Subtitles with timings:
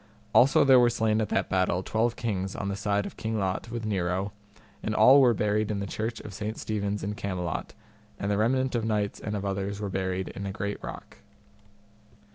[0.33, 3.69] Also there were slain at that battle twelve kings on the side of King Lot
[3.69, 4.31] with Nero,
[4.81, 7.75] and all were buried in the Church of Saint Stephen's in Camelot,
[8.19, 11.17] and the remnant of knights and of others were buried in a great rock.